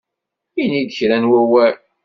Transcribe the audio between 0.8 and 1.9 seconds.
kra n wawal!